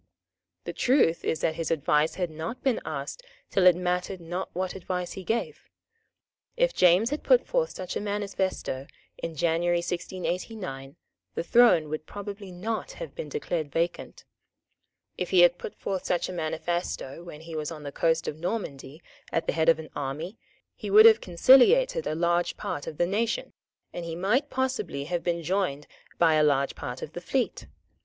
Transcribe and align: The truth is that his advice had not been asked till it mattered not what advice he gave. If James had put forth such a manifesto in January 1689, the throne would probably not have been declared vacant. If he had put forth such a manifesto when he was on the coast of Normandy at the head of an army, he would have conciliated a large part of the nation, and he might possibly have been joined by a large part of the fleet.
The 0.63 0.73
truth 0.73 1.23
is 1.23 1.41
that 1.41 1.53
his 1.53 1.69
advice 1.69 2.15
had 2.15 2.31
not 2.31 2.63
been 2.63 2.81
asked 2.85 3.21
till 3.51 3.67
it 3.67 3.75
mattered 3.75 4.19
not 4.19 4.49
what 4.53 4.73
advice 4.73 5.11
he 5.11 5.23
gave. 5.23 5.69
If 6.57 6.73
James 6.73 7.11
had 7.11 7.21
put 7.21 7.45
forth 7.45 7.69
such 7.75 7.95
a 7.95 8.01
manifesto 8.01 8.87
in 9.19 9.35
January 9.35 9.77
1689, 9.77 10.95
the 11.35 11.43
throne 11.43 11.87
would 11.89 12.07
probably 12.07 12.51
not 12.51 12.93
have 12.93 13.13
been 13.13 13.29
declared 13.29 13.71
vacant. 13.71 14.25
If 15.19 15.29
he 15.29 15.41
had 15.41 15.59
put 15.59 15.75
forth 15.75 16.03
such 16.03 16.27
a 16.27 16.33
manifesto 16.33 17.21
when 17.23 17.41
he 17.41 17.55
was 17.55 17.69
on 17.71 17.83
the 17.83 17.91
coast 17.91 18.27
of 18.27 18.39
Normandy 18.39 19.03
at 19.31 19.45
the 19.45 19.53
head 19.53 19.69
of 19.69 19.77
an 19.77 19.91
army, 19.95 20.35
he 20.73 20.89
would 20.89 21.05
have 21.05 21.21
conciliated 21.21 22.07
a 22.07 22.15
large 22.15 22.57
part 22.57 22.87
of 22.87 22.97
the 22.97 23.05
nation, 23.05 23.53
and 23.93 24.03
he 24.03 24.15
might 24.15 24.49
possibly 24.49 25.03
have 25.03 25.21
been 25.23 25.43
joined 25.43 25.85
by 26.17 26.33
a 26.33 26.43
large 26.43 26.73
part 26.73 27.03
of 27.03 27.13
the 27.13 27.21
fleet. 27.21 27.67